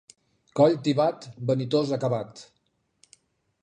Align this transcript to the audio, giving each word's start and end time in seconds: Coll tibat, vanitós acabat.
Coll 0.59 0.77
tibat, 0.87 1.29
vanitós 1.51 1.95
acabat. 1.99 2.45